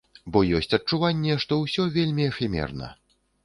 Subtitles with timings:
[0.35, 2.95] Бо ёсць адчуванне, што ўсё вельмі эфемерна.